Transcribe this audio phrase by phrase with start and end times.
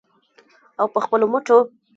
[0.79, 1.57] او په خپلو مټو.